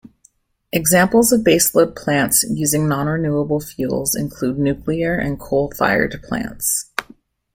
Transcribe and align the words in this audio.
Examples 0.73 1.31
of 1.31 1.41
baseload 1.41 1.95
plants 1.95 2.43
using 2.49 2.87
nonrenewable 2.87 3.63
fuels 3.63 4.15
include 4.15 4.57
nuclear 4.57 5.13
and 5.13 5.39
coal-fired 5.39 6.19
plants. 6.23 6.91